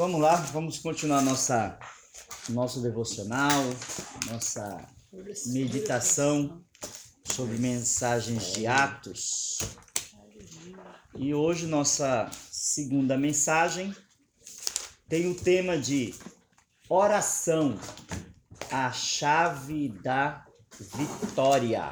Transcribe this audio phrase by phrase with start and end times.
[0.00, 1.78] vamos lá, vamos continuar nossa
[2.48, 3.60] nosso devocional,
[4.30, 4.88] nossa
[5.48, 6.64] meditação
[7.22, 9.58] sobre mensagens de Atos.
[11.14, 13.94] E hoje nossa segunda mensagem
[15.06, 16.14] tem o tema de
[16.88, 17.78] oração,
[18.72, 20.46] a chave da
[20.96, 21.90] vitória.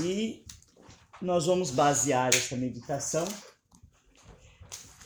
[0.00, 0.44] E
[1.22, 3.24] nós vamos basear essa meditação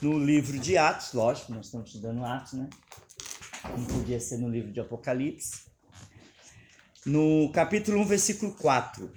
[0.03, 2.69] no livro de Atos, lógico, nós estamos estudando Atos, né?
[3.65, 5.63] Não podia ser no livro de Apocalipse.
[7.07, 9.13] No capítulo 1, versículo 4.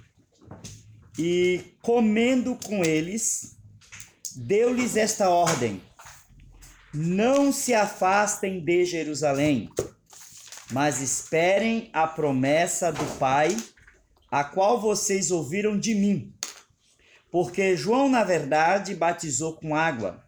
[1.18, 3.56] E comendo com eles,
[4.36, 5.82] deu-lhes esta ordem:
[6.94, 9.68] Não se afastem de Jerusalém,
[10.70, 13.56] mas esperem a promessa do Pai,
[14.30, 16.32] a qual vocês ouviram de mim.
[17.28, 20.25] Porque João, na verdade, batizou com água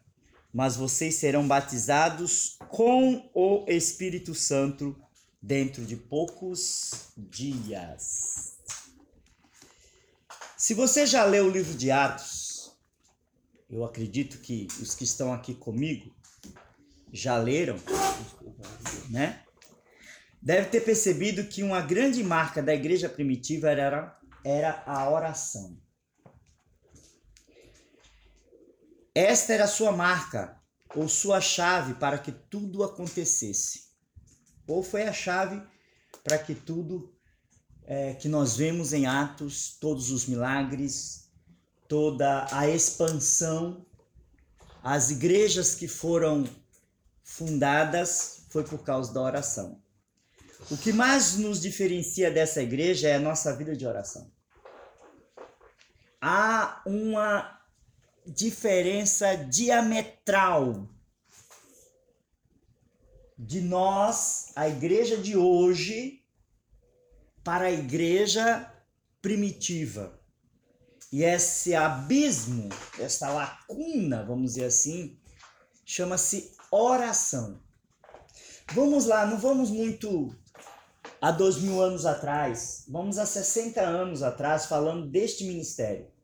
[0.58, 5.00] mas vocês serão batizados com o Espírito Santo
[5.40, 8.56] dentro de poucos dias.
[10.56, 12.76] Se você já leu o livro de Atos,
[13.70, 16.12] eu acredito que os que estão aqui comigo
[17.12, 17.76] já leram,
[19.10, 19.44] né?
[20.42, 25.78] Deve ter percebido que uma grande marca da igreja primitiva era, era a oração.
[29.14, 30.57] Esta era a sua marca,
[30.94, 33.88] ou sua chave para que tudo acontecesse.
[34.66, 35.62] Ou foi a chave
[36.22, 37.12] para que tudo
[37.84, 41.30] é, que nós vemos em Atos, todos os milagres,
[41.88, 43.86] toda a expansão,
[44.82, 46.44] as igrejas que foram
[47.24, 49.80] fundadas, foi por causa da oração.
[50.70, 54.30] O que mais nos diferencia dessa igreja é a nossa vida de oração.
[56.20, 57.57] Há uma
[58.28, 60.86] diferença diametral
[63.38, 66.22] de nós, a igreja de hoje,
[67.42, 68.70] para a igreja
[69.22, 70.20] primitiva.
[71.10, 75.18] E esse abismo, essa lacuna, vamos dizer assim,
[75.84, 77.62] chama-se oração.
[78.74, 80.36] Vamos lá, não vamos muito
[81.20, 86.17] a dois mil anos atrás, vamos a 60 anos atrás falando deste ministério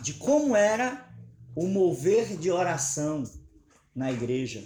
[0.00, 1.08] de como era
[1.54, 3.24] o mover de oração
[3.94, 4.62] na igreja.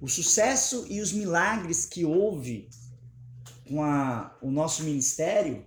[0.00, 2.70] O sucesso e os milagres que houve
[3.68, 5.66] com a, o nosso ministério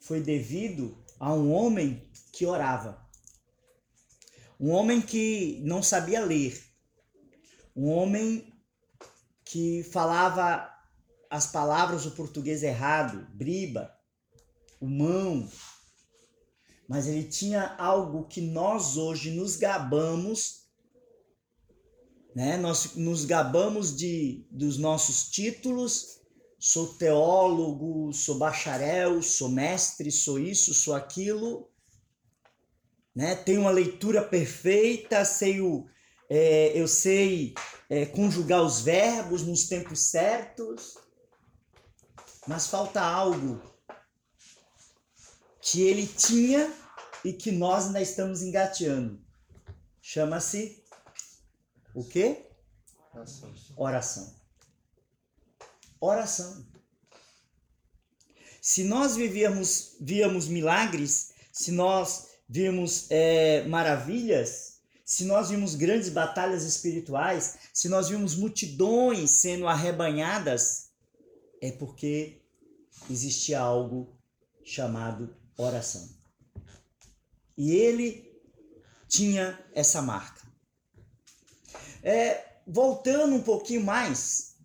[0.00, 3.04] foi devido a um homem que orava.
[4.58, 6.64] Um homem que não sabia ler.
[7.74, 8.52] Um homem
[9.44, 10.72] que falava
[11.28, 13.94] as palavras o português errado, briba,
[14.80, 15.48] o mão,
[16.88, 20.66] mas ele tinha algo que nós hoje nos gabamos,
[22.34, 22.56] né?
[22.56, 26.20] Nós nos gabamos de dos nossos títulos.
[26.58, 31.68] Sou teólogo, sou bacharel, sou mestre, sou isso, sou aquilo,
[33.14, 33.34] né?
[33.34, 35.86] Tenho uma leitura perfeita, sei o,
[36.28, 37.54] é, eu sei
[37.88, 40.96] é, conjugar os verbos nos tempos certos,
[42.46, 43.60] mas falta algo
[45.68, 46.72] que ele tinha
[47.24, 49.20] e que nós ainda estamos engateando.
[50.00, 50.80] Chama-se
[51.92, 52.46] o quê?
[53.12, 53.54] Oração.
[53.76, 54.34] Oração.
[56.00, 56.66] Oração.
[58.60, 66.62] Se nós vivíamos, víamos milagres, se nós vimos é, maravilhas, se nós vimos grandes batalhas
[66.62, 70.90] espirituais, se nós vimos multidões sendo arrebanhadas,
[71.60, 72.40] é porque
[73.10, 74.16] existia algo
[74.62, 76.08] chamado oração.
[77.56, 78.26] E ele
[79.08, 80.42] tinha essa marca.
[82.02, 84.56] É, voltando um pouquinho mais,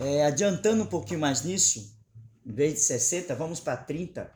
[0.00, 1.96] é, adiantando um pouquinho mais nisso,
[2.44, 4.32] em vez de 60, vamos para 30.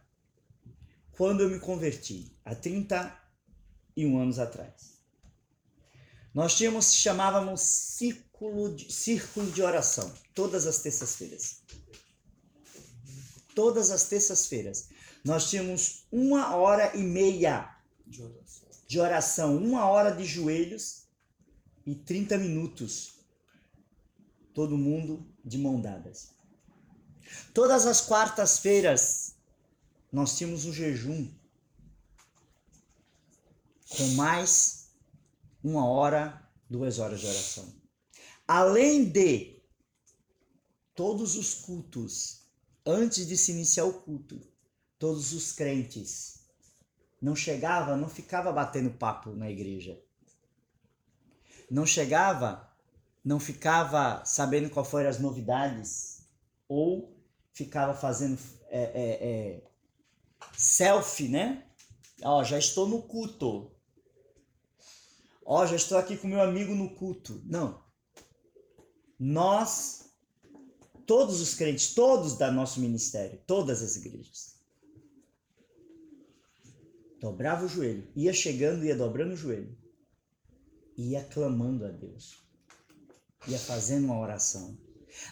[1.12, 4.98] Quando eu me converti, há 31 anos atrás.
[6.32, 11.62] Nós tínhamos, chamávamos círculo de, círculo de oração, todas as terças-feiras.
[13.54, 14.88] Todas as terças-feiras
[15.24, 17.76] nós tínhamos uma hora e meia
[18.06, 18.68] de oração.
[18.86, 21.06] de oração, uma hora de joelhos
[21.86, 23.14] e 30 minutos.
[24.54, 26.30] Todo mundo de mão dadas.
[27.54, 29.36] Todas as quartas-feiras
[30.12, 31.32] nós tínhamos um jejum
[33.88, 34.90] com mais
[35.62, 37.72] uma hora, duas horas de oração.
[38.46, 39.62] Além de
[40.94, 42.46] todos os cultos,
[42.84, 44.40] antes de se iniciar o culto,
[45.00, 46.42] todos os crentes.
[47.20, 50.00] Não chegava, não ficava batendo papo na igreja.
[51.70, 52.68] não chegava,
[53.24, 56.28] não ficava sabendo qual foram as novidades,
[56.68, 57.16] ou
[57.52, 58.38] ficava fazendo
[58.68, 59.62] é, é, é,
[60.56, 61.64] selfie, né?
[62.22, 63.70] Ó, já estou no culto.
[65.44, 67.40] Ó, já estou aqui com meu amigo no culto.
[67.44, 67.82] Não.
[69.18, 70.10] Nós,
[71.06, 74.49] todos os crentes, todos da nosso ministério, todas as igrejas,
[77.20, 79.76] dobrava o joelho, ia chegando, ia dobrando o joelho,
[80.96, 82.42] ia clamando a Deus,
[83.46, 84.78] ia fazendo uma oração.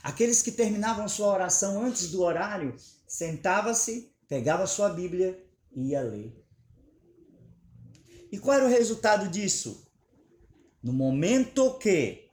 [0.03, 2.77] Aqueles que terminavam sua oração antes do horário,
[3.07, 5.43] sentava-se, pegava sua Bíblia
[5.73, 6.45] e ia ler.
[8.31, 9.87] E qual era o resultado disso?
[10.83, 12.31] No momento que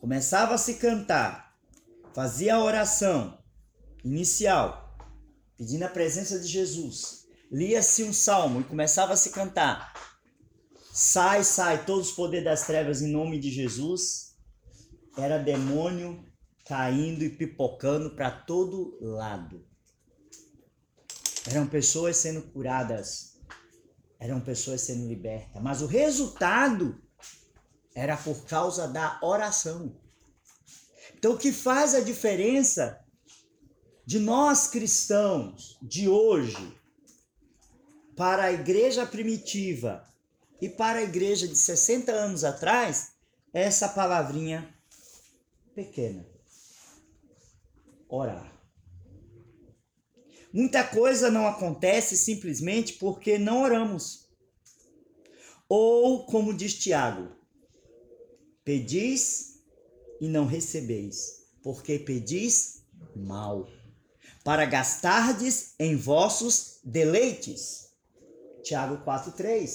[0.00, 1.58] começava a se cantar,
[2.14, 3.36] fazia a oração
[4.04, 4.96] inicial,
[5.56, 7.17] pedindo a presença de Jesus,
[7.50, 9.92] lia-se um salmo e começava a se cantar.
[10.92, 14.36] Sai, sai, todos os poderes das trevas em nome de Jesus.
[15.16, 16.24] Era demônio
[16.66, 19.66] caindo e pipocando para todo lado.
[21.46, 23.38] Eram pessoas sendo curadas,
[24.20, 27.00] eram pessoas sendo libertas, mas o resultado
[27.94, 29.96] era por causa da oração.
[31.16, 33.02] Então, o que faz a diferença
[34.04, 36.78] de nós cristãos de hoje
[38.18, 40.04] para a igreja primitiva
[40.60, 43.12] e para a igreja de 60 anos atrás,
[43.54, 44.74] essa palavrinha
[45.72, 46.26] pequena.
[48.08, 48.52] Orar.
[50.52, 54.26] Muita coisa não acontece simplesmente porque não oramos.
[55.68, 57.30] Ou, como diz Tiago,
[58.64, 59.60] pedis
[60.20, 62.82] e não recebeis, porque pedis
[63.14, 63.68] mal,
[64.42, 67.87] para gastardes em vossos deleites.
[68.68, 69.70] Tiago 4,3.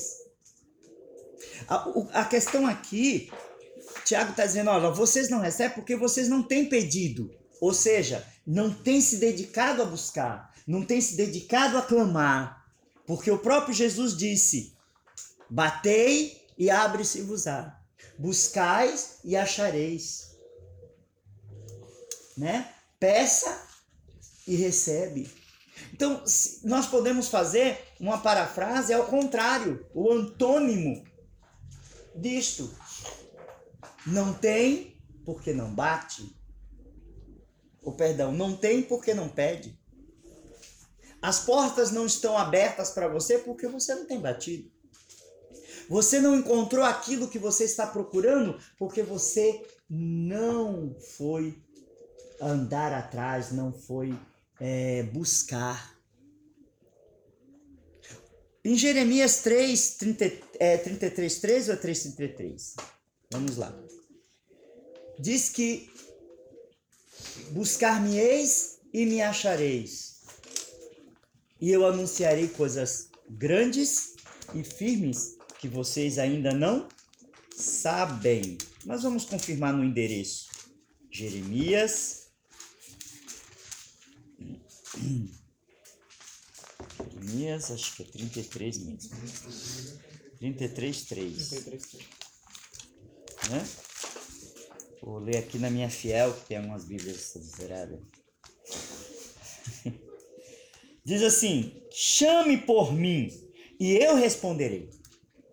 [1.68, 3.31] A, a questão aqui,
[4.06, 7.34] Tiago está dizendo: olha, vocês não recebem porque vocês não têm pedido.
[7.60, 12.63] Ou seja, não têm se dedicado a buscar, não têm se dedicado a clamar.
[13.07, 14.78] Porque o próprio Jesus disse:
[15.50, 17.80] Batei e abre-se-vos-á.
[18.19, 20.38] Buscais e achareis.
[22.38, 22.72] Né?
[23.00, 23.60] Peça
[24.48, 25.43] e recebe.
[25.93, 26.23] Então,
[26.63, 31.03] nós podemos fazer uma parafrase ao contrário, o antônimo
[32.15, 32.71] disto.
[34.05, 36.35] Não tem porque não bate.
[37.81, 39.77] O perdão, não tem porque não pede.
[41.21, 44.71] As portas não estão abertas para você porque você não tem batido.
[45.89, 51.61] Você não encontrou aquilo que você está procurando porque você não foi
[52.41, 54.17] andar atrás, não foi
[54.59, 55.94] é, buscar.
[58.65, 62.75] Em Jeremias 3, 30, é, 33, 13 ou 3, 33?
[63.31, 63.77] Vamos lá.
[65.19, 65.91] Diz que
[67.51, 70.21] buscar-me-eis e me achareis,
[71.59, 74.15] e eu anunciarei coisas grandes
[74.53, 76.88] e firmes que vocês ainda não
[77.56, 78.57] sabem.
[78.85, 80.49] Mas vamos confirmar no endereço.
[81.09, 82.22] Jeremias
[87.23, 89.09] Jeremias, acho que é 33 mesmo.
[90.39, 91.50] 33, 3.
[91.50, 92.03] 33, 3.
[93.49, 93.66] Né?
[95.01, 97.99] Vou ler aqui na minha fiel, que tem algumas bíblias zeradas.
[101.06, 103.30] Diz assim: chame por mim
[103.80, 104.89] e eu responderei.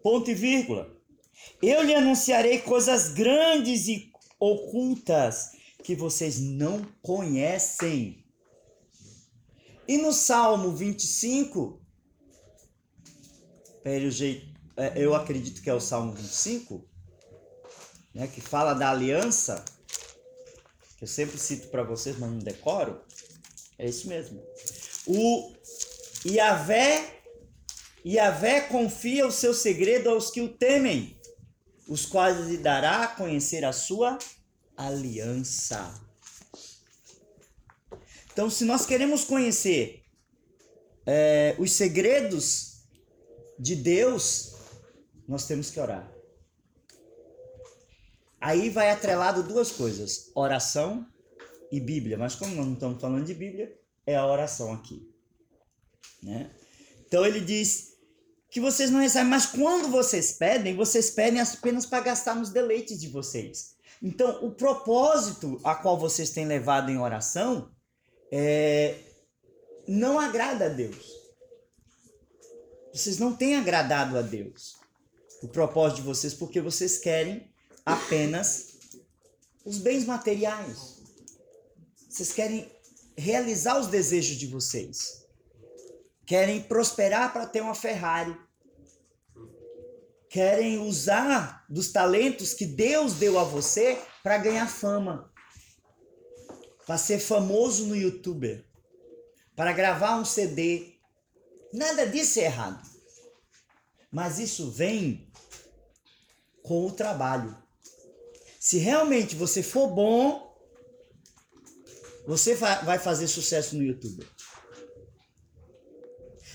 [0.02, 0.96] Ponto e vírgula.
[1.62, 8.19] Eu lhe anunciarei coisas grandes e ocultas que vocês não conhecem.
[9.90, 11.82] E no Salmo 25,
[13.82, 16.88] pelo jeito, é, eu acredito que é o Salmo 25,
[18.14, 19.64] né, que fala da aliança,
[20.96, 23.00] que eu sempre cito para vocês, mas não decoro,
[23.76, 24.40] é isso mesmo.
[25.08, 25.52] O
[26.24, 27.22] Yahvé,
[28.06, 31.20] Yahvé confia o seu segredo aos que o temem,
[31.88, 34.20] os quais lhe dará a conhecer a sua
[34.76, 36.09] aliança.
[38.40, 40.02] Então, se nós queremos conhecer
[41.04, 42.86] é, os segredos
[43.58, 44.54] de Deus,
[45.28, 46.10] nós temos que orar.
[48.40, 51.06] Aí vai atrelado duas coisas: oração
[51.70, 52.16] e Bíblia.
[52.16, 55.06] Mas como nós não estamos falando de Bíblia, é a oração aqui.
[56.22, 56.50] Né?
[57.06, 57.98] Então ele diz
[58.48, 62.98] que vocês não recebem, mas quando vocês pedem, vocês pedem apenas para gastar nos deleites
[62.98, 63.76] de vocês.
[64.02, 67.70] Então, o propósito a qual vocês têm levado em oração
[68.30, 68.98] é,
[69.86, 71.20] não agrada a Deus.
[72.92, 74.78] Vocês não têm agradado a Deus.
[75.42, 77.50] o propósito de vocês porque vocês querem
[77.84, 78.74] apenas
[79.64, 81.00] os bens materiais.
[82.08, 82.70] Vocês querem
[83.16, 85.24] realizar os desejos de vocês.
[86.26, 88.36] Querem prosperar para ter uma Ferrari.
[90.28, 95.29] Querem usar dos talentos que Deus deu a você para ganhar fama.
[96.86, 98.64] Para ser famoso no YouTube.
[99.54, 100.94] Para gravar um CD.
[101.72, 102.88] Nada disso é errado.
[104.10, 105.30] Mas isso vem
[106.62, 107.56] com o trabalho.
[108.58, 110.50] Se realmente você for bom,
[112.26, 114.26] você vai fazer sucesso no YouTube.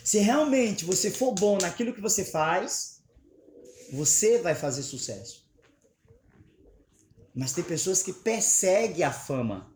[0.04, 3.02] Se realmente você for bom naquilo que você faz,
[3.92, 5.50] você vai fazer sucesso.
[7.34, 9.75] Mas tem pessoas que perseguem a fama.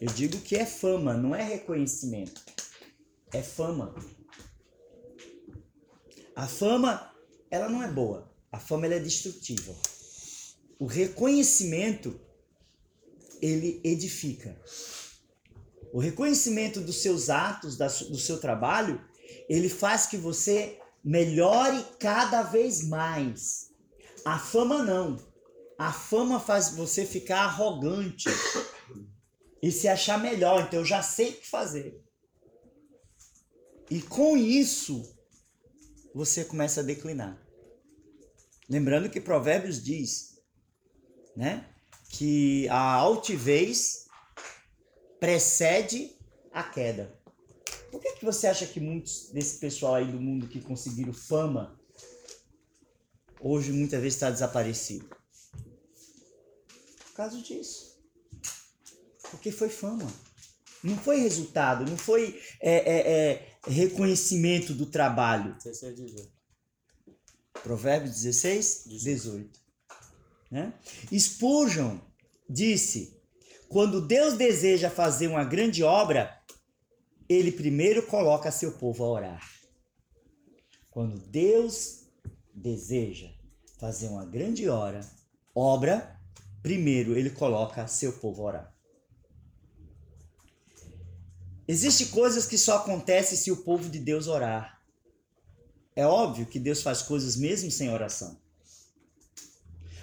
[0.00, 2.42] Eu digo que é fama, não é reconhecimento.
[3.32, 3.94] É fama.
[6.34, 7.14] A fama,
[7.50, 8.30] ela não é boa.
[8.50, 9.74] A fama é destrutiva.
[10.78, 12.20] O reconhecimento
[13.40, 14.60] ele edifica.
[15.92, 19.00] O reconhecimento dos seus atos, do seu trabalho,
[19.48, 23.70] ele faz que você melhore cada vez mais.
[24.24, 25.16] A fama não.
[25.78, 28.28] A fama faz você ficar arrogante
[29.62, 30.64] e se achar melhor.
[30.64, 32.02] Então eu já sei o que fazer.
[33.88, 35.16] E com isso,
[36.14, 37.40] você começa a declinar.
[38.68, 40.38] Lembrando que Provérbios diz,
[41.36, 41.68] né,
[42.08, 44.08] que a altivez
[45.20, 46.16] precede
[46.50, 47.18] a queda.
[47.90, 51.78] Por que, que você acha que muitos desse pessoal aí do mundo que conseguiram fama
[53.40, 55.06] hoje muitas vezes está desaparecido?
[57.04, 57.91] Por causa disso.
[59.32, 60.06] Porque foi fama.
[60.84, 65.56] Não foi resultado, não foi é, é, é, reconhecimento do trabalho.
[67.62, 69.60] Provérbios 16, 18.
[70.50, 70.72] Né?
[71.18, 71.98] Spurgeon
[72.48, 73.20] disse:
[73.68, 76.38] quando Deus deseja fazer uma grande obra,
[77.28, 79.50] ele primeiro coloca seu povo a orar.
[80.90, 82.02] Quando Deus
[82.52, 83.30] deseja
[83.78, 85.00] fazer uma grande hora,
[85.54, 86.20] obra,
[86.62, 88.71] primeiro ele coloca seu povo a orar.
[91.72, 94.78] Existem coisas que só acontecem se o povo de Deus orar.
[95.96, 98.38] É óbvio que Deus faz coisas mesmo sem oração.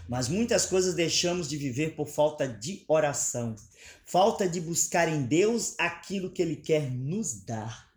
[0.08, 3.56] Mas muitas coisas deixamos de viver por falta de oração,
[4.04, 7.94] falta de buscar em Deus aquilo que Ele quer nos dar.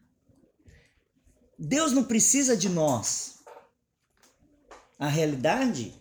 [1.59, 3.39] Deus não precisa de nós.
[4.99, 5.95] A realidade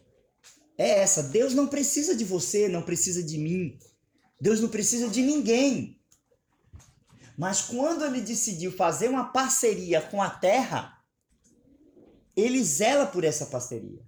[0.77, 3.79] é essa: Deus não precisa de você, não precisa de mim.
[4.41, 6.00] Deus não precisa de ninguém.
[7.38, 10.97] Mas quando ele decidiu fazer uma parceria com a terra,
[12.35, 14.01] ele zela por essa parceria.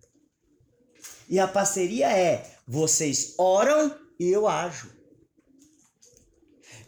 [1.29, 4.91] E a parceria é: vocês oram e eu ajo.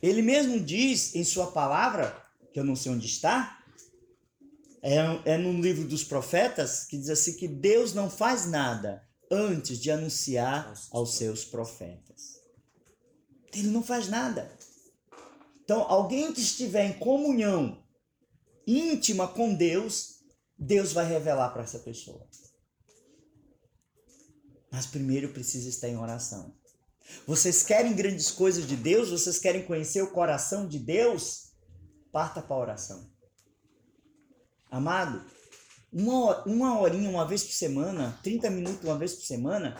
[0.02, 2.16] Ele mesmo diz em sua palavra,
[2.54, 3.60] que eu não sei onde está,
[4.82, 9.80] é, é no livro dos profetas, que diz assim: que Deus não faz nada antes
[9.80, 12.40] de anunciar aos seus profetas.
[13.54, 14.52] Ele não faz nada.
[15.66, 17.84] Então, alguém que estiver em comunhão
[18.68, 20.20] íntima com Deus,
[20.58, 22.26] Deus vai revelar para essa pessoa.
[24.72, 26.56] Mas primeiro precisa estar em oração.
[27.26, 29.10] Vocês querem grandes coisas de Deus?
[29.10, 31.52] Vocês querem conhecer o coração de Deus?
[32.12, 33.12] Parta para a oração.
[34.70, 35.26] Amado,
[35.92, 39.76] uma, uma horinha uma vez por semana, 30 minutos uma vez por semana,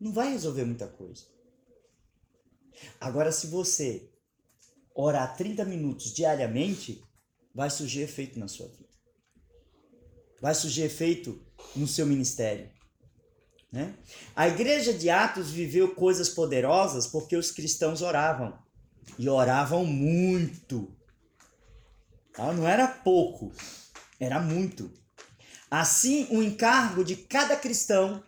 [0.00, 1.24] não vai resolver muita coisa.
[2.98, 4.10] Agora, se você
[5.00, 7.00] orar 30 minutos diariamente,
[7.54, 8.88] vai surgir efeito na sua vida.
[10.40, 11.40] Vai surgir efeito
[11.76, 12.68] no seu ministério.
[13.70, 13.94] Né?
[14.34, 18.58] A igreja de Atos viveu coisas poderosas porque os cristãos oravam.
[19.16, 20.92] E oravam muito.
[22.32, 22.52] Tá?
[22.52, 23.52] Não era pouco,
[24.18, 24.92] era muito.
[25.70, 28.22] Assim, o encargo de cada cristão,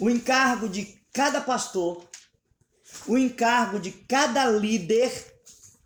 [0.00, 2.08] o encargo de cada pastor,
[3.06, 5.12] o encargo de cada líder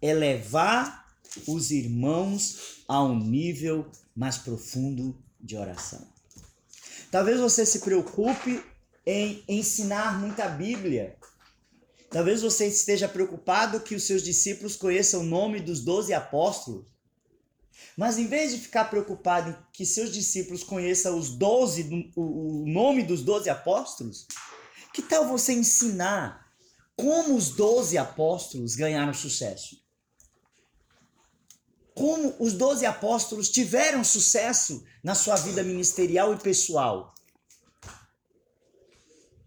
[0.00, 1.06] é levar
[1.46, 6.06] os irmãos a um nível mais profundo de oração.
[7.10, 8.62] Talvez você se preocupe
[9.04, 11.16] em ensinar muita Bíblia.
[12.10, 16.86] Talvez você esteja preocupado que os seus discípulos conheçam o nome dos doze apóstolos.
[17.96, 23.02] Mas em vez de ficar preocupado em que seus discípulos conheçam os doze, o nome
[23.02, 24.26] dos doze apóstolos,
[24.92, 26.47] que tal você ensinar
[26.98, 29.78] como os doze apóstolos ganharam sucesso?
[31.98, 37.12] como os doze apóstolos tiveram sucesso na sua vida ministerial e pessoal.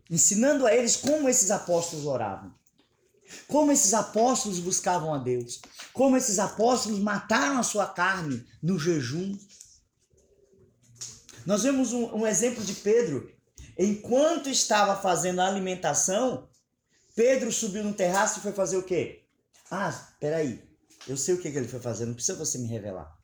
[0.09, 2.53] Ensinando a eles como esses apóstolos oravam.
[3.47, 5.61] Como esses apóstolos buscavam a Deus.
[5.93, 9.33] Como esses apóstolos mataram a sua carne no jejum.
[11.45, 13.31] Nós vemos um, um exemplo de Pedro.
[13.79, 16.49] Enquanto estava fazendo a alimentação,
[17.15, 19.25] Pedro subiu no terraço e foi fazer o quê?
[19.69, 20.61] Ah, peraí.
[21.07, 23.17] Eu sei o que, que ele foi fazer, não precisa você me revelar.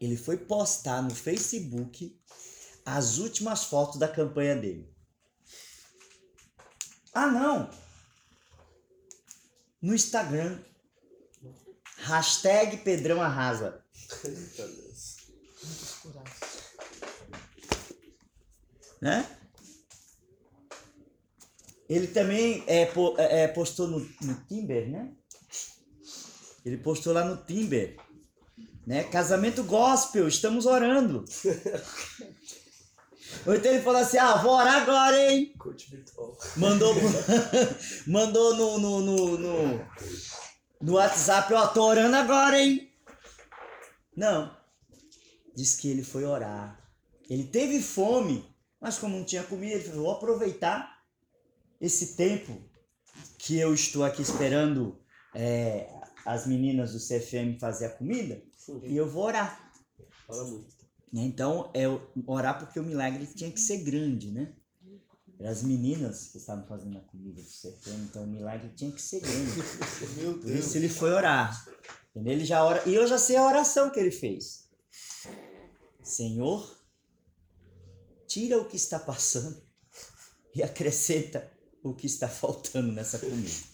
[0.00, 2.20] Ele foi postar no Facebook
[2.84, 4.92] as últimas fotos da campanha dele.
[7.14, 7.70] Ah, não!
[9.80, 10.60] No Instagram.
[11.98, 13.84] Hashtag Pedrão Arrasa.
[19.00, 19.41] né?
[21.92, 25.12] Ele também é, é, postou no, no Timber, né?
[26.64, 27.98] Ele postou lá no Timber,
[28.86, 29.04] né?
[29.04, 31.22] Casamento gospel, estamos orando.
[33.46, 35.52] Ou então ele falou assim, ah, vou orar agora, hein?
[36.56, 36.94] Mandou,
[38.08, 39.86] mandou no, no, no, no,
[40.80, 42.90] no WhatsApp, ó, tô orando agora, hein?
[44.16, 44.50] Não.
[45.54, 46.82] Diz que ele foi orar.
[47.28, 48.42] Ele teve fome,
[48.80, 51.01] mas como não tinha comida, ele falou, vou aproveitar
[51.82, 52.62] esse tempo
[53.36, 54.96] que eu estou aqui esperando
[55.34, 55.92] é,
[56.24, 58.80] as meninas do CFM fazer a comida Sim.
[58.84, 59.72] e eu vou orar.
[60.24, 60.72] Fala muito.
[61.12, 61.86] Então, é
[62.24, 64.54] orar porque o milagre tinha que ser grande, né?
[65.44, 69.18] As meninas que estavam fazendo a comida do CFM, então o milagre tinha que ser
[69.20, 69.60] grande.
[70.16, 70.44] Meu Deus.
[70.44, 71.66] Por isso ele foi orar.
[72.10, 72.34] Entendeu?
[72.34, 74.68] Ele já ora, e eu já sei a oração que ele fez.
[76.00, 76.80] Senhor,
[78.28, 79.60] tira o que está passando
[80.54, 81.51] e acrescenta
[81.82, 83.72] o que está faltando nessa comida.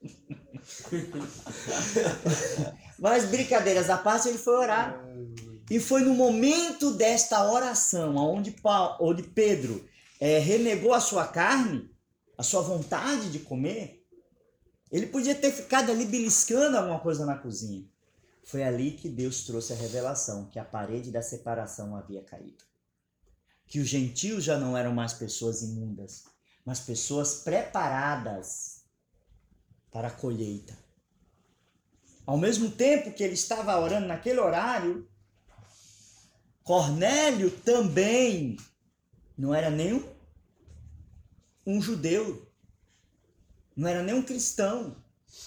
[2.98, 5.00] Mas brincadeiras à parte, ele foi orar.
[5.70, 9.88] E foi no momento desta oração, onde, Paulo, onde Pedro
[10.18, 11.90] é, renegou a sua carne,
[12.36, 14.04] a sua vontade de comer,
[14.90, 17.88] ele podia ter ficado ali beliscando alguma coisa na cozinha.
[18.42, 22.64] Foi ali que Deus trouxe a revelação que a parede da separação havia caído.
[23.68, 26.24] Que os gentios já não eram mais pessoas imundas,
[26.70, 28.84] mas pessoas preparadas
[29.90, 30.78] para a colheita.
[32.24, 35.10] Ao mesmo tempo que ele estava orando naquele horário,
[36.62, 38.56] Cornélio também
[39.36, 40.00] não era nem
[41.66, 42.48] um, judeu,
[43.74, 44.94] não era nem um cristão,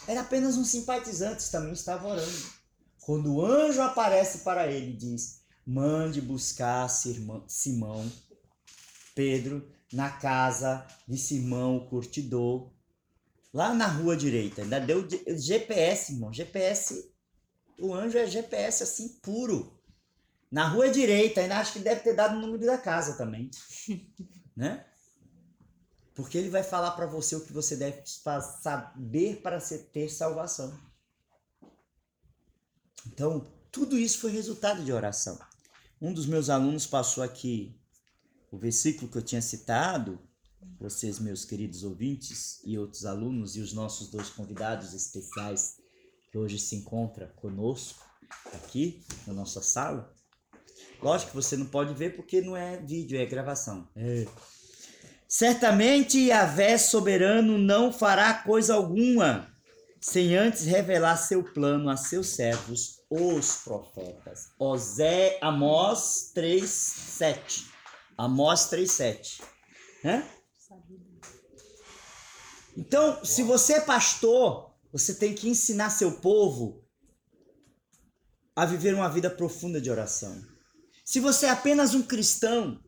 [0.06, 2.52] era apenas um simpatizante, também estava orando.
[3.00, 8.12] Quando o anjo aparece para ele e diz: Mande buscar Simão,
[9.16, 12.72] Pedro, na casa de Simão o curtidor,
[13.54, 14.64] lá na rua direita.
[14.64, 16.34] Ainda deu GPS, irmão.
[16.34, 17.14] GPS,
[17.80, 19.80] o anjo é GPS assim puro.
[20.52, 23.50] Na rua direita, ainda acho que deve ter dado o número da casa também.
[24.58, 24.86] né?
[26.16, 29.60] Porque ele vai falar para você o que você deve saber para
[29.92, 30.78] ter salvação.
[33.08, 35.40] Então, tudo isso foi resultado de oração.
[36.00, 37.76] Um dos meus alunos passou aqui
[38.54, 40.20] o versículo que eu tinha citado,
[40.80, 45.78] vocês, meus queridos ouvintes e outros alunos, e os nossos dois convidados especiais
[46.32, 48.06] que hoje se encontram conosco
[48.54, 50.14] aqui na nossa sala.
[51.02, 53.90] Lógico que você não pode ver porque não é vídeo, é gravação.
[53.96, 54.28] É.
[55.28, 59.52] Certamente Yahvé soberano não fará coisa alguma
[60.00, 64.50] sem antes revelar seu plano a seus servos, os profetas.
[64.60, 67.73] Osé, Amós 3, 7.
[68.18, 69.42] Amós 3,7.
[70.04, 70.30] Né?
[72.76, 76.84] Então, se você é pastor, você tem que ensinar seu povo
[78.56, 80.44] a viver uma vida profunda de oração.
[81.04, 82.80] Se você é apenas um cristão,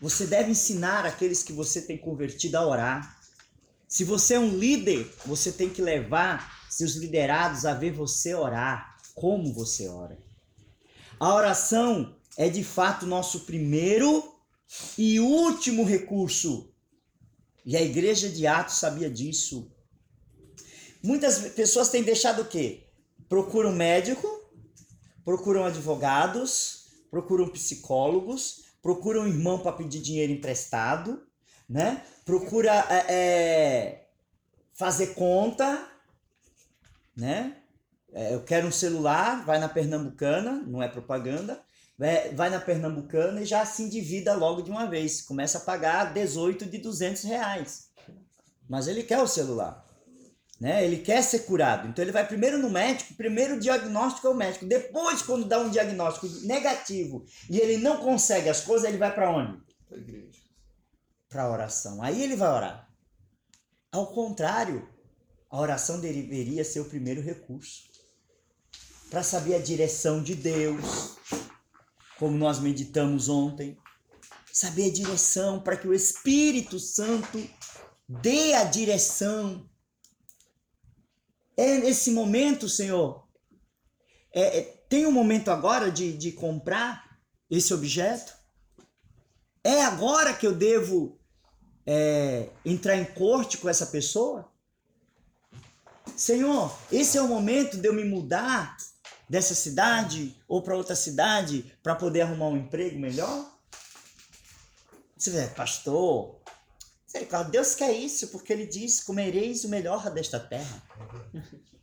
[0.00, 3.20] você deve ensinar aqueles que você tem convertido a orar.
[3.88, 8.98] Se você é um líder, você tem que levar seus liderados a ver você orar,
[9.14, 10.18] como você ora.
[11.18, 14.34] A oração é de fato nosso primeiro
[14.98, 16.72] e último recurso.
[17.64, 19.70] E a igreja de Atos sabia disso.
[21.02, 22.86] Muitas pessoas têm deixado o quê?
[23.28, 24.26] Procuram médico,
[25.24, 31.26] procuram advogados, procuram psicólogos, procuram irmão para pedir dinheiro emprestado,
[31.68, 32.04] né?
[32.24, 34.08] Procura é, é,
[34.74, 35.88] fazer conta,
[37.16, 37.58] né?
[38.12, 41.64] É, eu quero um celular, vai na Pernambucana, não é propaganda
[41.96, 45.22] vai na Pernambucana e já se endivida logo de uma vez.
[45.22, 47.88] Começa a pagar 18 de 200 reais.
[48.68, 49.84] Mas ele quer o celular.
[50.60, 50.84] Né?
[50.84, 51.88] Ele quer ser curado.
[51.88, 54.66] Então ele vai primeiro no médico, primeiro o diagnóstico é o médico.
[54.66, 59.30] Depois, quando dá um diagnóstico negativo e ele não consegue as coisas, ele vai para
[59.30, 59.62] onde?
[59.88, 60.40] Para a igreja.
[61.28, 62.02] Para a oração.
[62.02, 62.88] Aí ele vai orar.
[63.92, 64.88] Ao contrário,
[65.50, 67.84] a oração deveria ser o primeiro recurso.
[69.10, 71.16] Para saber a direção de Deus,
[72.18, 73.76] como nós meditamos ontem.
[74.52, 77.42] Saber a direção para que o Espírito Santo
[78.08, 79.68] dê a direção
[81.56, 83.26] é nesse momento, Senhor.
[84.32, 88.32] É, é, tem um momento agora de, de comprar esse objeto?
[89.62, 91.18] É agora que eu devo
[91.86, 94.52] é, entrar em corte com essa pessoa?
[96.16, 98.76] Senhor, esse é o momento de eu me mudar
[99.28, 103.52] dessa cidade ou para outra cidade para poder arrumar um emprego melhor?
[105.16, 106.40] Você vê, pastor,
[107.50, 110.82] Deus quer isso, porque ele diz: comereis o melhor desta terra.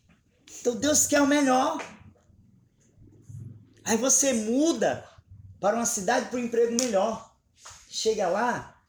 [0.59, 1.81] Então Deus quer o melhor.
[3.83, 5.03] Aí você muda
[5.59, 7.35] para uma cidade para um emprego melhor.
[7.89, 8.79] Chega lá,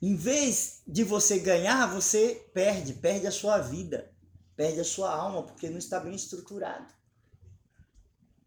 [0.00, 4.12] em vez de você ganhar, você perde, perde a sua vida,
[4.54, 6.86] perde a sua alma, porque não está bem estruturado.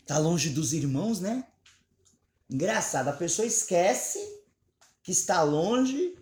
[0.01, 1.47] Está longe dos irmãos, né?
[2.49, 4.19] Engraçado, a pessoa esquece
[5.03, 6.15] que está longe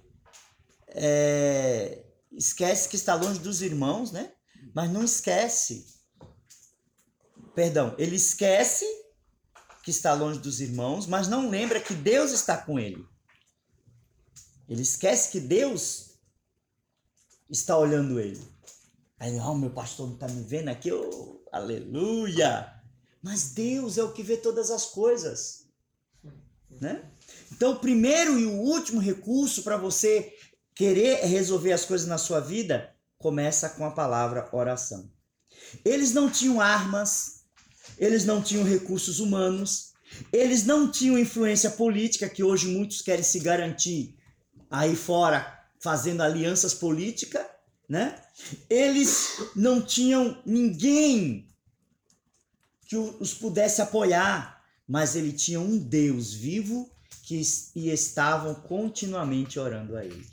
[0.90, 4.32] é, esquece que está longe dos irmãos, né?
[4.74, 5.88] Mas não esquece.
[7.54, 8.86] Perdão, ele esquece
[9.84, 13.06] que está longe dos irmãos, mas não lembra que Deus está com ele.
[14.68, 16.12] Ele esquece que Deus
[17.50, 18.42] está olhando ele.
[19.20, 22.79] Aí, ó, oh, meu pastor não está me vendo aqui, oh, aleluia!
[23.22, 25.66] Mas Deus é o que vê todas as coisas,
[26.80, 27.04] né?
[27.52, 30.34] Então, o primeiro e o último recurso para você
[30.74, 35.12] querer resolver as coisas na sua vida, começa com a palavra oração.
[35.84, 37.44] Eles não tinham armas,
[37.98, 39.92] eles não tinham recursos humanos,
[40.32, 44.18] eles não tinham influência política, que hoje muitos querem se garantir
[44.72, 47.46] aí fora fazendo alianças políticas,
[47.88, 48.16] né?
[48.70, 51.49] Eles não tinham ninguém
[52.90, 56.90] que os pudesse apoiar, mas ele tinha um Deus vivo
[57.22, 57.40] que
[57.76, 60.28] e estavam continuamente orando a ele.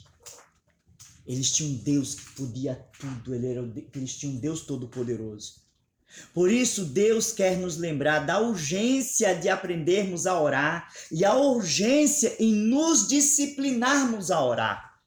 [1.26, 5.56] Eles tinham um Deus que podia tudo, ele era, eles tinham um Deus todo-poderoso.
[6.32, 12.36] Por isso, Deus quer nos lembrar da urgência de aprendermos a orar e a urgência
[12.38, 14.98] em nos disciplinarmos a orar.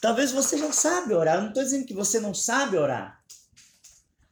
[0.00, 3.22] Talvez você já sabe orar, eu não estou dizendo que você não sabe orar,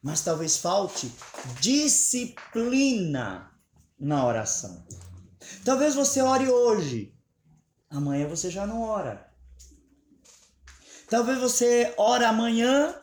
[0.03, 1.09] mas talvez falte
[1.61, 3.49] disciplina
[3.97, 4.85] na oração.
[5.63, 7.15] Talvez você ore hoje,
[7.89, 9.31] amanhã você já não ora.
[11.09, 12.93] Talvez você ora amanhã,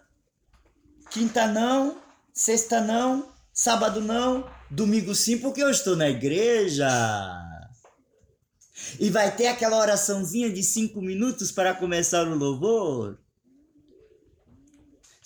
[1.11, 2.03] quinta não,
[2.35, 6.89] sexta não, sábado não, domingo sim, porque eu estou na igreja.
[8.99, 13.19] E vai ter aquela oraçãozinha de cinco minutos para começar o louvor.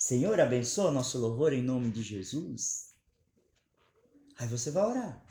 [0.07, 2.93] Senhor, abençoa nosso louvor em nome de Jesus.
[4.37, 5.25] Aí você vai orar.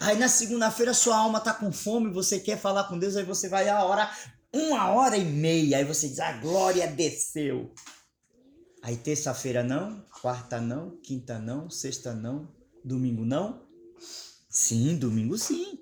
[0.00, 3.50] Aí na segunda-feira sua alma está com fome, você quer falar com Deus, aí você
[3.50, 4.18] vai orar
[4.50, 5.76] uma hora e meia.
[5.76, 7.70] Aí você diz, a glória desceu.
[8.80, 12.48] Aí terça-feira não, quarta não, quinta não, sexta não,
[12.82, 13.68] domingo não.
[14.48, 15.78] Sim, domingo sim.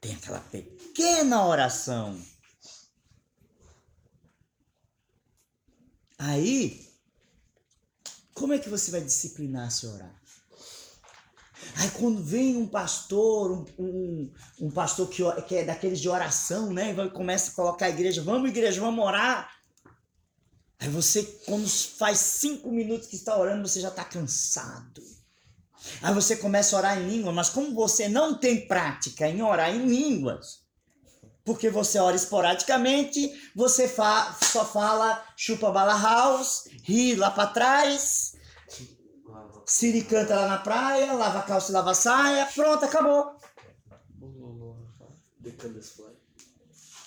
[0.00, 2.16] Tem aquela pequena oração.
[6.24, 6.88] Aí,
[8.32, 10.22] como é que você vai disciplinar se orar?
[11.78, 16.72] Aí quando vem um pastor, um, um, um pastor que, que, é daqueles de oração,
[16.72, 16.92] né?
[16.92, 19.50] E começa a colocar a igreja, vamos igreja, vamos orar.
[20.78, 25.02] Aí você, quando faz cinco minutos que está orando, você já está cansado.
[26.00, 29.74] Aí você começa a orar em língua, mas como você não tem prática em orar
[29.74, 30.61] em línguas,
[31.44, 38.34] porque você ora esporadicamente, você fa só fala chupa bala house, ri lá para trás,
[39.66, 43.36] Siri canta lá na praia, lava calça e lava saia, pronto, acabou.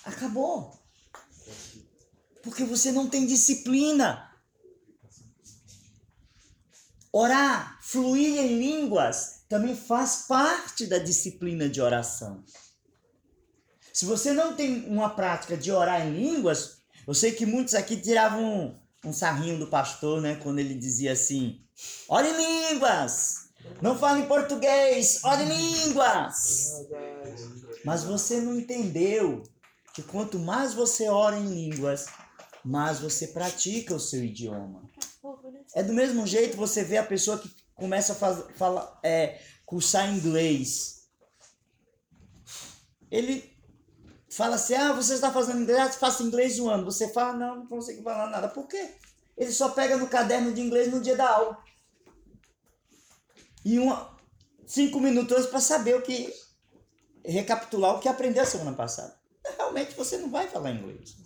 [0.04, 0.76] Acabou.
[2.42, 4.32] Porque você não tem disciplina.
[7.12, 12.44] Orar, fluir em línguas, também faz parte da disciplina de oração.
[13.96, 17.96] Se você não tem uma prática de orar em línguas, eu sei que muitos aqui
[17.96, 21.64] tiravam um, sarrinho do pastor, né, quando ele dizia assim:
[22.06, 23.48] Ore em línguas.
[23.80, 25.24] Não fale em português.
[25.24, 26.72] Ore em línguas.
[27.86, 29.42] Mas você não entendeu
[29.94, 32.04] que quanto mais você ora em línguas,
[32.62, 34.82] mais você pratica o seu idioma.
[35.74, 40.14] É do mesmo jeito você vê a pessoa que começa a faz, fala, é, cursar
[40.14, 41.06] inglês.
[43.10, 43.55] Ele
[44.36, 46.84] fala assim: ah, você está fazendo inglês, faça inglês um ano.
[46.84, 48.48] Você fala: não, não consigo falar nada.
[48.48, 48.94] Por quê?
[49.36, 51.62] Ele só pega no caderno de inglês no dia da aula.
[53.64, 54.16] E uma,
[54.66, 56.32] cinco minutos para saber o que.
[57.24, 59.18] recapitular o que aprendeu a semana passada.
[59.56, 61.16] Realmente você não vai falar inglês.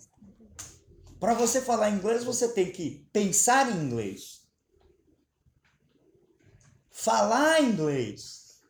[1.19, 4.41] Para você falar inglês, você tem que pensar em inglês.
[6.89, 8.61] Falar inglês.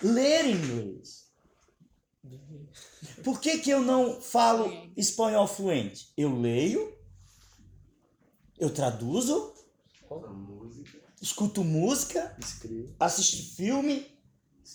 [0.00, 1.15] Ler inglês.
[3.26, 6.12] Por que, que eu não falo espanhol fluente?
[6.16, 6.96] Eu leio,
[8.56, 9.52] eu traduzo,
[11.20, 12.36] escuto música,
[13.00, 14.16] assisto filme,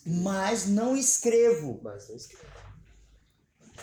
[0.05, 1.79] mas não escrevo.
[1.81, 2.45] Mas não escreve.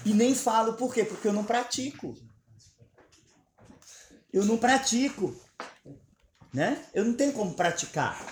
[0.05, 1.03] E nem falo por quê?
[1.03, 2.15] Porque eu não pratico.
[4.31, 5.35] Eu não pratico.
[6.53, 6.85] Né?
[6.93, 8.23] Eu não tenho como praticar.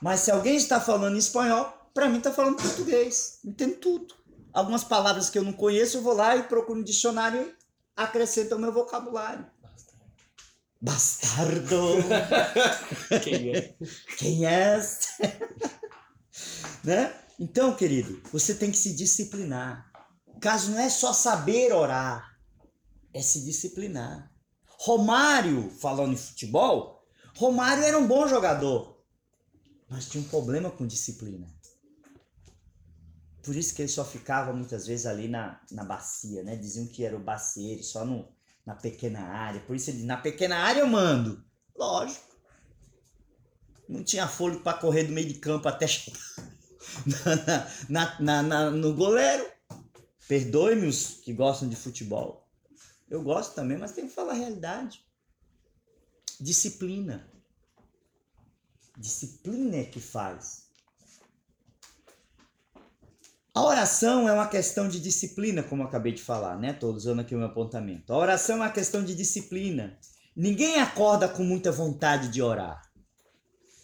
[0.00, 3.40] Mas se alguém está falando espanhol, para mim está falando português.
[3.44, 4.21] Entendo tudo.
[4.52, 7.54] Algumas palavras que eu não conheço, eu vou lá e procuro um dicionário e
[7.96, 9.46] acrescento ao meu vocabulário.
[10.80, 11.96] Bastardo!
[13.22, 13.74] Quem é?
[14.18, 14.80] Quem é?
[16.84, 17.14] né?
[17.38, 19.90] Então, querido, você tem que se disciplinar.
[20.26, 22.36] O caso não é só saber orar,
[23.14, 24.30] é se disciplinar.
[24.66, 29.00] Romário, falando em futebol, Romário era um bom jogador,
[29.88, 31.48] mas tinha um problema com disciplina.
[33.42, 36.54] Por isso que ele só ficava muitas vezes ali na, na bacia, né?
[36.54, 38.28] Diziam que era o bacieiro, só no,
[38.64, 39.60] na pequena área.
[39.60, 41.44] Por isso ele na pequena área eu mando.
[41.76, 42.32] Lógico.
[43.88, 45.86] Não tinha fôlego para correr do meio de campo até
[47.88, 49.50] na, na, na, no goleiro.
[50.28, 52.48] Perdoe-me os que gostam de futebol.
[53.10, 55.04] Eu gosto também, mas tem que falar a realidade.
[56.40, 57.28] Disciplina.
[58.96, 60.68] Disciplina é que faz.
[63.54, 66.70] A oração é uma questão de disciplina, como eu acabei de falar, né?
[66.70, 68.12] Estou usando aqui o meu apontamento.
[68.12, 69.98] A oração é uma questão de disciplina.
[70.34, 72.80] Ninguém acorda com muita vontade de orar,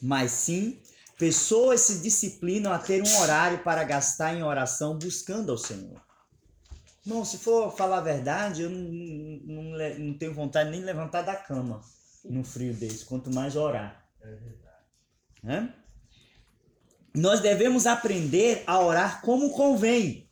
[0.00, 0.80] mas sim
[1.18, 6.00] pessoas se disciplinam a ter um horário para gastar em oração buscando ao Senhor.
[7.04, 11.22] Não, se for falar a verdade, eu não, não, não tenho vontade nem de levantar
[11.22, 11.82] da cama
[12.24, 14.06] num frio desse, quanto mais orar.
[14.22, 14.84] É verdade.
[15.42, 15.74] Né?
[17.18, 20.30] Nós devemos aprender a orar como convém.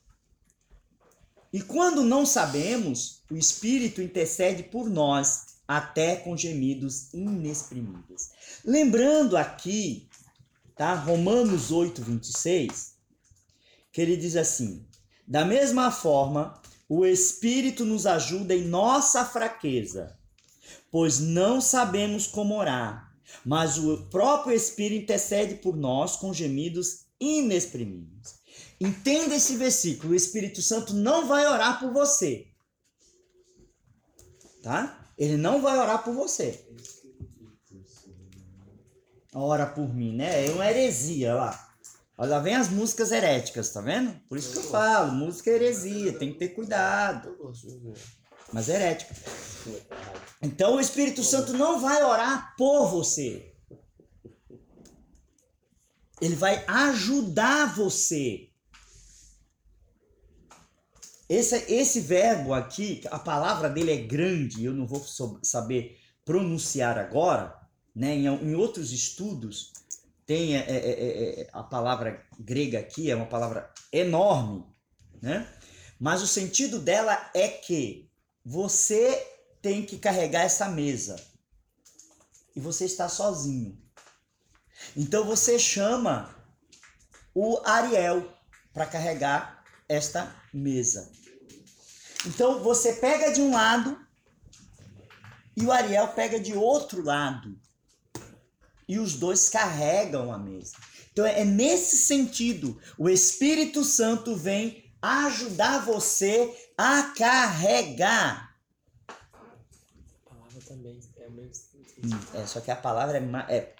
[1.52, 8.30] E quando não sabemos, o Espírito intercede por nós, até com gemidos inexprimíveis.
[8.64, 10.08] Lembrando aqui,
[10.76, 10.94] tá?
[10.94, 12.94] Romanos 8, 26,
[13.90, 14.86] que ele diz assim:
[15.26, 20.16] Da mesma forma, o Espírito nos ajuda em nossa fraqueza,
[20.88, 23.05] pois não sabemos como orar,
[23.44, 28.36] mas o próprio Espírito intercede por nós com gemidos inexprimíveis.
[28.80, 32.46] Entenda esse versículo: o Espírito Santo não vai orar por você,
[34.62, 35.12] tá?
[35.16, 36.66] Ele não vai orar por você.
[39.32, 40.46] Ora por mim, né?
[40.46, 41.66] É uma heresia lá.
[42.18, 44.18] Olha, lá vem as músicas heréticas, tá vendo?
[44.26, 47.36] Por isso que eu falo, música é heresia, tem que ter cuidado.
[48.52, 49.14] Mas é herética.
[50.46, 53.52] Então o Espírito Santo não vai orar por você.
[56.20, 58.48] Ele vai ajudar você.
[61.28, 65.04] Esse, esse verbo aqui, a palavra dele é grande, eu não vou
[65.42, 67.60] saber pronunciar agora,
[67.92, 68.14] né?
[68.14, 69.72] Em, em outros estudos
[70.24, 74.64] tem é, é, é, é, a palavra grega aqui, é uma palavra enorme,
[75.20, 75.52] né?
[75.98, 78.08] Mas o sentido dela é que
[78.44, 81.16] você tem que carregar essa mesa
[82.54, 83.78] e você está sozinho.
[84.96, 86.34] Então você chama
[87.34, 88.32] o Ariel
[88.72, 91.12] para carregar esta mesa.
[92.26, 93.98] Então você pega de um lado
[95.56, 97.58] e o Ariel pega de outro lado.
[98.88, 100.76] E os dois carregam a mesa.
[101.12, 108.54] Então é nesse sentido, o Espírito Santo vem ajudar você a carregar.
[109.08, 111.76] A palavra também é o mesmo sentido.
[111.95, 111.95] Hum,
[112.34, 113.74] É, só que a palavra é, ma- é,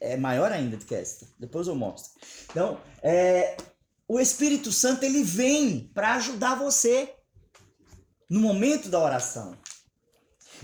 [0.00, 1.26] é maior ainda do que esta.
[1.38, 2.12] Depois eu mostro.
[2.50, 3.56] Então, é,
[4.08, 7.14] o Espírito Santo ele vem para ajudar você
[8.28, 9.56] no momento da oração.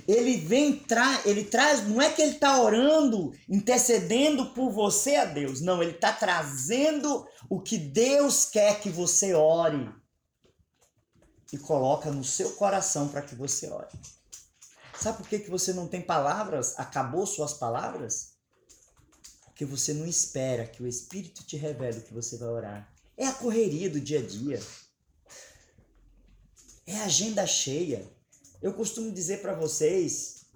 [0.07, 5.25] Ele vem, tra ele traz, não é que ele está orando, intercedendo por você a
[5.25, 5.61] Deus.
[5.61, 9.93] Não, ele está trazendo o que Deus quer que você ore
[11.53, 13.89] e coloca no seu coração para que você ore.
[15.01, 16.79] Sabe por que, que você não tem palavras?
[16.79, 18.33] Acabou suas palavras?
[19.45, 22.93] Porque você não espera que o Espírito te revele que você vai orar.
[23.17, 24.61] É a correria do dia a dia.
[26.85, 28.11] É agenda cheia.
[28.61, 30.47] Eu costumo dizer para vocês,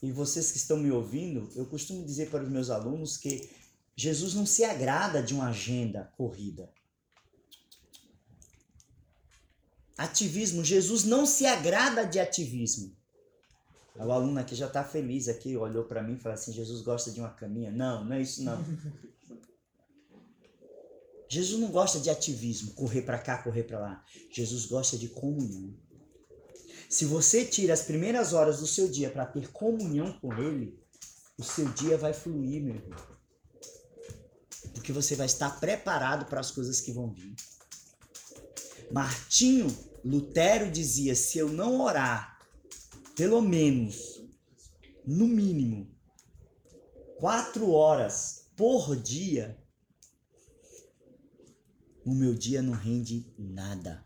[0.00, 3.50] e vocês que estão me ouvindo, eu costumo dizer para os meus alunos que
[3.96, 6.72] Jesus não se agrada de uma agenda corrida.
[9.96, 12.96] Ativismo, Jesus não se agrada de ativismo.
[13.94, 17.10] O aluno aqui já está feliz aqui, olhou para mim e falou assim: Jesus gosta
[17.10, 17.70] de uma caminha.
[17.70, 18.62] Não, não é isso não.
[21.28, 24.04] Jesus não gosta de ativismo, correr para cá, correr para lá.
[24.30, 25.74] Jesus gosta de comunhão.
[26.90, 30.78] Se você tira as primeiras horas do seu dia para ter comunhão com Ele,
[31.38, 32.98] o seu dia vai fluir, meu irmão.
[34.74, 37.34] Porque você vai estar preparado para as coisas que vão vir.
[38.90, 39.74] Martinho
[40.04, 42.31] Lutero dizia: se eu não orar
[43.16, 44.20] pelo menos,
[45.06, 45.94] no mínimo,
[47.18, 49.58] quatro horas por dia,
[52.04, 54.04] o meu dia não rende nada.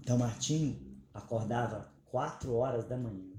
[0.00, 0.78] Então Martinho
[1.12, 3.36] acordava quatro horas da manhã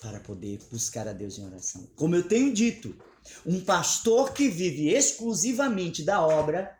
[0.00, 1.86] para poder buscar a Deus em oração.
[1.94, 2.96] Como eu tenho dito,
[3.44, 6.78] um pastor que vive exclusivamente da obra,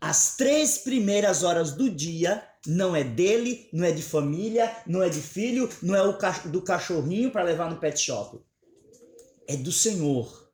[0.00, 5.08] as três primeiras horas do dia não é dele, não é de família, não é
[5.08, 6.18] de filho, não é o
[6.50, 8.40] do cachorrinho para levar no pet shop.
[9.46, 10.50] É do Senhor.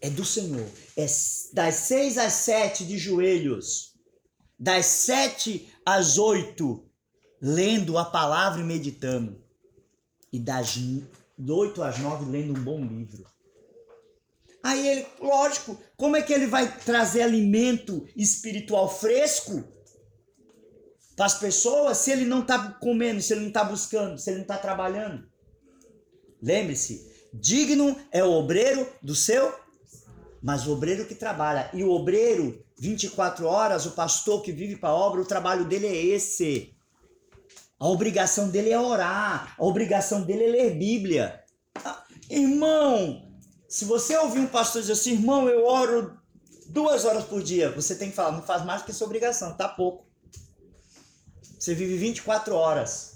[0.00, 0.68] É do Senhor.
[0.96, 1.06] É
[1.52, 3.94] das seis às sete de joelhos,
[4.58, 6.84] das sete às oito,
[7.40, 9.42] lendo a palavra e meditando,
[10.32, 10.76] e das
[11.48, 13.24] oito às nove lendo um bom livro.
[14.64, 19.62] Aí ele, lógico, como é que ele vai trazer alimento espiritual fresco
[21.14, 24.38] para as pessoas se ele não está comendo, se ele não está buscando, se ele
[24.38, 25.28] não está trabalhando?
[26.42, 29.54] Lembre-se, digno é o obreiro do seu,
[30.42, 31.68] mas o obreiro que trabalha.
[31.74, 35.88] E o obreiro, 24 horas, o pastor que vive para a obra, o trabalho dele
[35.88, 36.74] é esse.
[37.78, 41.44] A obrigação dele é orar, a obrigação dele é ler Bíblia.
[41.84, 43.33] Ah, irmão,
[43.68, 46.18] se você ouvir um pastor dizer assim, irmão, eu oro
[46.66, 49.68] duas horas por dia, você tem que falar, não faz mais que sua obrigação, tá
[49.68, 50.06] pouco.
[51.58, 53.14] Você vive 24 horas.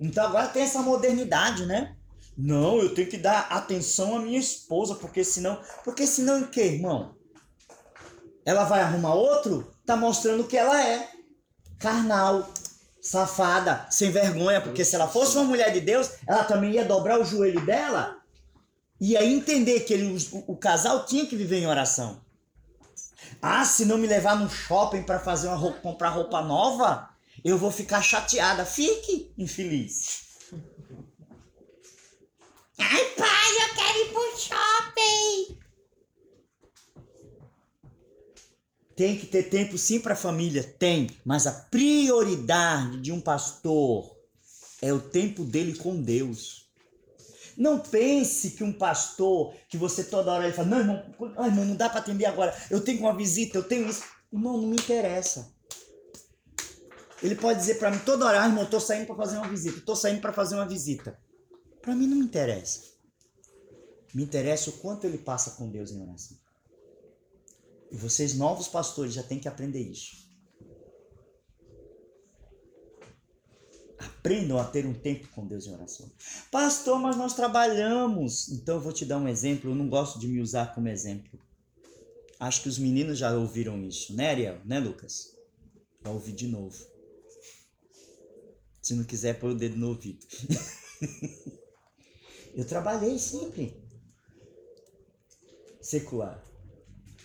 [0.00, 1.96] Então agora tem essa modernidade, né?
[2.36, 5.60] Não, eu tenho que dar atenção à minha esposa, porque senão.
[5.82, 7.16] Porque senão o quê, irmão?
[8.44, 9.72] Ela vai arrumar outro?
[9.84, 11.10] Tá mostrando que ela é
[11.78, 12.48] carnal,
[13.00, 17.18] safada, sem vergonha, porque se ela fosse uma mulher de Deus, ela também ia dobrar
[17.18, 18.15] o joelho dela
[19.00, 22.20] e aí entender que ele, o, o casal tinha que viver em oração.
[23.40, 27.08] Ah, se não me levar no shopping para fazer uma roupa, comprar roupa nova,
[27.44, 28.64] eu vou ficar chateada.
[28.64, 30.24] Fique infeliz.
[32.78, 35.58] Ai, pai, eu quero ir pro shopping.
[38.96, 44.16] Tem que ter tempo sim para a família, tem, mas a prioridade de um pastor
[44.80, 46.65] é o tempo dele com Deus.
[47.56, 51.64] Não pense que um pastor, que você toda hora ele fala, não, irmão, ai, irmão,
[51.64, 52.54] não dá para atender agora.
[52.70, 54.04] Eu tenho uma visita, eu tenho isso.
[54.32, 55.54] Irmão, não me interessa.
[57.22, 59.80] Ele pode dizer para mim toda hora, ah, irmão, tô saindo para fazer uma visita,
[59.80, 61.18] tô saindo para fazer uma visita.
[61.80, 62.82] Para mim não me interessa.
[64.12, 66.36] Me interessa o quanto ele passa com Deus em oração.
[67.90, 70.25] E vocês novos pastores já têm que aprender isso.
[74.06, 76.10] Aprendam a ter um tempo com Deus em oração.
[76.50, 78.48] Pastor, mas nós trabalhamos.
[78.50, 79.70] Então eu vou te dar um exemplo.
[79.70, 81.38] Eu não gosto de me usar como exemplo.
[82.38, 84.60] Acho que os meninos já ouviram isso, né, Ariel?
[84.64, 85.34] Né, Lucas?
[86.02, 86.76] Vai ouvir de novo.
[88.80, 90.24] Se não quiser, põe o dedo no ouvido.
[92.54, 93.82] eu trabalhei sempre.
[95.80, 96.44] Secular.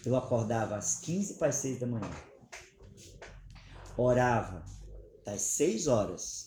[0.04, 2.10] Eu acordava às 15 para as 6 da manhã.
[3.96, 4.66] Orava
[5.24, 6.41] das 6 horas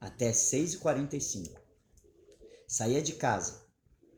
[0.00, 1.56] até 6h45.
[2.66, 3.68] Saía de casa,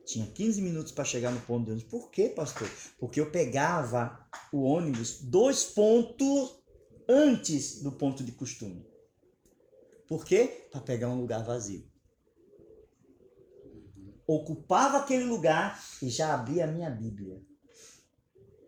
[0.04, 1.90] tinha 15 minutos para chegar no ponto de ônibus.
[1.90, 2.68] Por quê, pastor?
[2.98, 6.60] Porque eu pegava o ônibus dois pontos
[7.08, 8.84] antes do ponto de costume.
[10.08, 10.68] Por quê?
[10.72, 11.88] Para pegar um lugar vazio.
[14.26, 17.40] Ocupava aquele lugar e já abria a minha Bíblia.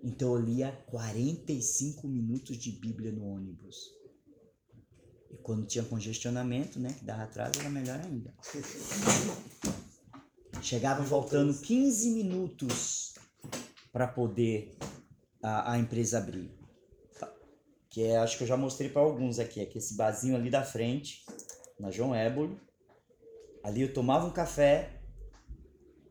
[0.03, 4.02] Então eu lia 45 minutos de Bíblia no ônibus.
[5.33, 8.35] E quando tinha congestionamento, né, que dava atraso, era melhor ainda.
[10.61, 13.15] Chegava faltando 15 minutos
[13.91, 14.77] para poder
[15.43, 16.55] a, a empresa abrir.
[17.89, 20.51] que é, acho que eu já mostrei para alguns aqui, é que esse barzinho ali
[20.51, 21.25] da frente,
[21.81, 22.61] na João Ébolo.
[23.65, 25.01] Ali eu tomava um café.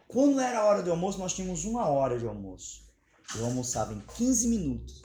[0.08, 2.84] Quando era a hora do almoço, nós tínhamos uma hora de almoço.
[3.38, 5.02] Eu almoçava em 15 minutos.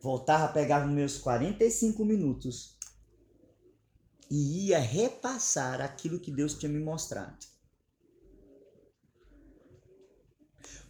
[0.00, 2.76] Voltava, pegava meus 45 minutos
[4.34, 7.36] e ia repassar aquilo que Deus tinha me mostrado.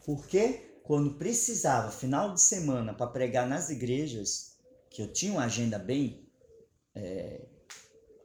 [0.06, 5.76] Porque quando precisava, final de semana, para pregar nas igrejas, que eu tinha uma agenda
[5.76, 6.24] bem
[6.94, 7.44] é,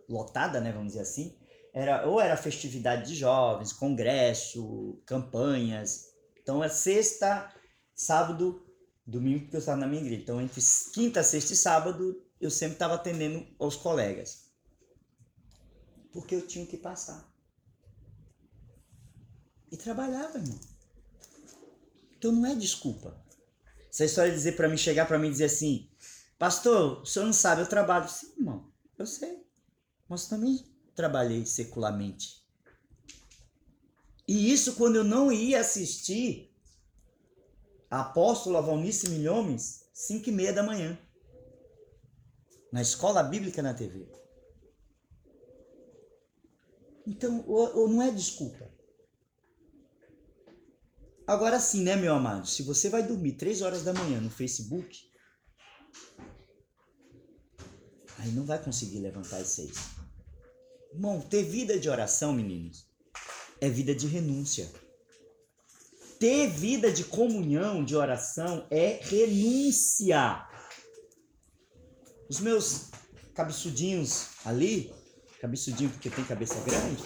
[0.08, 1.36] lotada, né, vamos dizer assim,
[1.74, 6.14] era, ou era festividade de jovens, congresso, campanhas.
[6.44, 7.52] Então é sexta,
[7.96, 8.64] sábado,
[9.04, 10.22] domingo, porque eu estava na minha igreja.
[10.22, 10.62] Então entre
[10.94, 14.47] quinta, sexta e sábado, eu sempre estava atendendo aos colegas.
[16.12, 17.28] Porque eu tinha que passar.
[19.72, 20.60] E trabalhava, irmão.
[22.18, 23.16] Então não é desculpa.
[23.90, 25.90] Essa história de dizer para mim, chegar para mim e dizer assim,
[26.38, 28.10] pastor, o senhor não sabe, eu trabalho.
[28.10, 29.46] Sim, irmão, eu sei.
[30.08, 30.64] Mas também
[30.96, 32.46] trabalhei secularmente.
[34.28, 36.54] E isso quando eu não ia assistir
[37.90, 40.98] a apóstola Valnice Milhomes, 5 e meia da manhã.
[42.72, 44.08] Na escola bíblica na TV.
[47.10, 47.46] Então,
[47.88, 48.70] não é desculpa.
[51.26, 52.46] Agora sim, né, meu amado?
[52.46, 55.10] Se você vai dormir 3 horas da manhã no Facebook,
[58.18, 59.72] aí não vai conseguir levantar às 6.
[60.96, 62.90] Bom, ter vida de oração, meninos,
[63.62, 64.70] é vida de renúncia.
[66.20, 70.46] Ter vida de comunhão, de oração, é renúncia.
[72.30, 72.90] Os meus
[73.34, 74.94] cabeçudinhos ali,
[75.40, 77.04] cabeçudinho porque tem cabeça grande,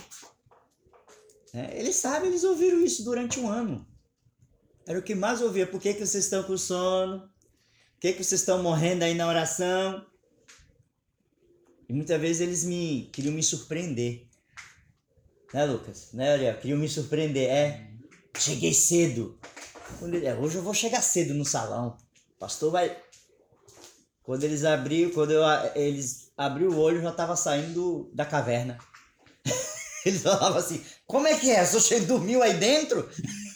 [1.53, 3.85] é, eles sabem, eles ouviram isso durante um ano.
[4.87, 5.67] Era o que mais ouvia.
[5.67, 7.19] Por que, que vocês estão com sono?
[7.19, 10.05] Por que, que vocês estão morrendo aí na oração?
[11.87, 14.27] E muitas vezes eles me queriam me surpreender.
[15.53, 16.13] Né, Lucas?
[16.13, 16.57] Né, Ariel?
[16.57, 17.49] Queriam me surpreender.
[17.49, 17.91] É,
[18.37, 19.37] cheguei cedo.
[20.23, 21.97] É, hoje eu vou chegar cedo no salão.
[22.35, 22.97] O pastor vai.
[24.23, 25.43] Quando eles abriram, quando eu,
[25.75, 28.77] eles abriu o olho, já estava saindo da caverna.
[30.05, 31.63] eles falavam assim: Como é que é?
[31.65, 33.09] Você dormiu aí dentro?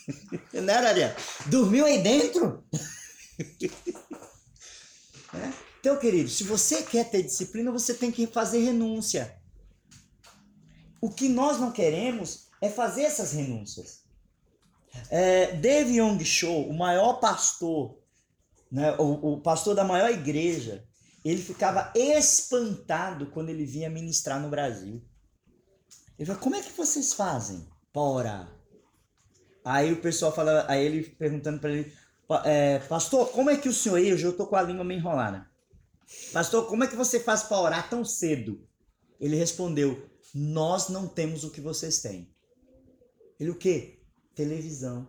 [0.53, 1.15] né, Ariel?
[1.47, 2.63] Dormiu aí dentro?
[5.33, 5.65] é?
[5.79, 9.35] Então, querido, se você quer ter disciplina, você tem que fazer renúncia.
[10.99, 14.03] O que nós não queremos é fazer essas renúncias.
[15.09, 17.99] É, Dave Young Cho, o maior pastor,
[18.71, 20.83] né, o, o pastor da maior igreja,
[21.25, 25.03] ele ficava espantado quando ele vinha ministrar no Brasil.
[26.19, 28.59] Ele falou, como é que vocês fazem para orar?
[29.63, 31.91] Aí o pessoal fala, aí ele perguntando para ele,
[32.45, 35.49] é, pastor, como é que o senhor, eu já tô com a língua meio enrolada.
[36.31, 38.63] Pastor, como é que você faz para orar tão cedo?
[39.19, 42.31] Ele respondeu, nós não temos o que vocês têm.
[43.39, 43.99] Ele o quê?
[44.35, 45.07] Televisão.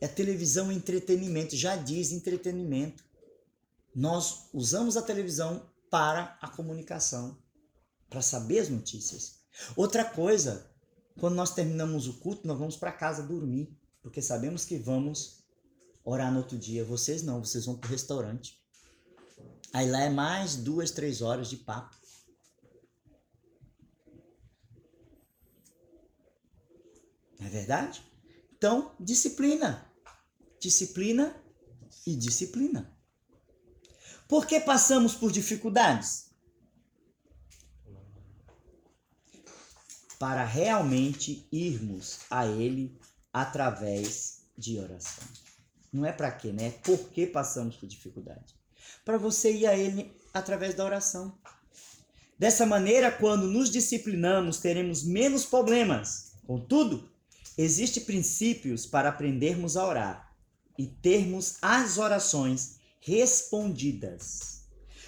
[0.00, 3.05] É televisão entretenimento, já diz entretenimento.
[3.96, 7.42] Nós usamos a televisão para a comunicação,
[8.10, 9.40] para saber as notícias.
[9.74, 10.70] Outra coisa,
[11.18, 15.42] quando nós terminamos o culto, nós vamos para casa dormir, porque sabemos que vamos
[16.04, 16.84] orar no outro dia.
[16.84, 18.62] Vocês não, vocês vão para o restaurante.
[19.72, 21.96] Aí lá é mais duas, três horas de papo.
[27.40, 28.02] Não é verdade?
[28.54, 29.90] Então, disciplina.
[30.60, 31.34] Disciplina
[32.06, 32.94] e disciplina.
[34.28, 36.26] Por que passamos por dificuldades?
[40.18, 42.96] para realmente irmos a Ele
[43.32, 45.24] através de oração.
[45.92, 46.70] Não é para quê, né?
[46.82, 48.54] Por que passamos por dificuldade?
[49.04, 51.36] Para você ir a Ele através da oração.
[52.38, 56.32] Dessa maneira, quando nos disciplinamos, teremos menos problemas.
[56.46, 57.08] Contudo,
[57.56, 60.36] existem princípios para aprendermos a orar
[60.78, 64.66] e termos as orações respondidas.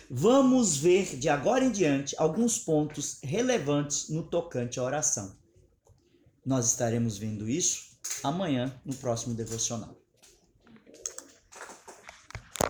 [0.08, 5.36] Vamos ver de agora em diante alguns pontos relevantes no tocante à oração.
[6.46, 9.96] Nós estaremos vendo isso amanhã no próximo devocional.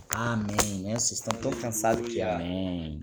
[0.09, 0.95] Amém, né?
[0.95, 3.01] Vocês estão tão cansados que amém.